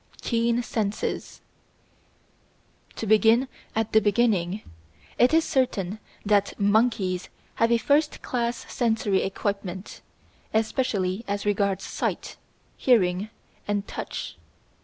[0.23, 1.41] Keen Senses
[2.95, 4.63] To begin at the beginning,
[5.19, 10.01] it is certain that monkeys have a first class sensory equipment,
[10.55, 12.37] especially as regards sight,
[12.77, 13.29] hearing,
[13.67, 14.37] and touch.